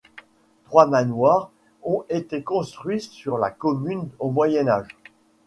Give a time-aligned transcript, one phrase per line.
[0.65, 1.51] Trois manoirs
[1.83, 4.87] ont été construits sur la commune au Moyen Âge.